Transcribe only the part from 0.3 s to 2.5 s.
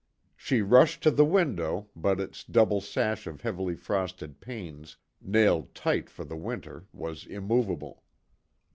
She rushed to the window but its